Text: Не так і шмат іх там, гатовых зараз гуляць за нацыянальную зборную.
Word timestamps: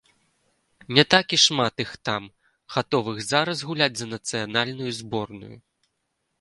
Не 0.97 1.03
так 1.13 1.25
і 1.37 1.39
шмат 1.43 1.83
іх 1.85 1.91
там, 2.09 2.23
гатовых 2.77 3.21
зараз 3.31 3.63
гуляць 3.71 3.93
за 4.03 4.11
нацыянальную 4.17 4.91
зборную. 5.05 5.55